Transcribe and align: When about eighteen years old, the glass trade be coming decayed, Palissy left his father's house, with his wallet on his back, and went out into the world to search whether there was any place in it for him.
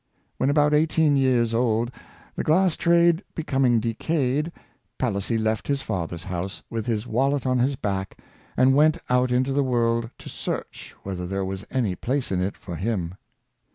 When 0.37 0.49
about 0.49 0.73
eighteen 0.73 1.15
years 1.15 1.53
old, 1.53 1.91
the 2.35 2.43
glass 2.43 2.75
trade 2.75 3.23
be 3.35 3.43
coming 3.43 3.79
decayed, 3.79 4.51
Palissy 4.97 5.37
left 5.37 5.67
his 5.67 5.83
father's 5.83 6.23
house, 6.23 6.63
with 6.71 6.87
his 6.87 7.05
wallet 7.05 7.45
on 7.45 7.59
his 7.59 7.75
back, 7.75 8.17
and 8.57 8.73
went 8.73 8.97
out 9.11 9.31
into 9.31 9.53
the 9.53 9.61
world 9.61 10.09
to 10.17 10.27
search 10.27 10.95
whether 11.03 11.27
there 11.27 11.45
was 11.45 11.67
any 11.69 11.93
place 11.93 12.31
in 12.31 12.41
it 12.41 12.57
for 12.57 12.77
him. 12.77 13.13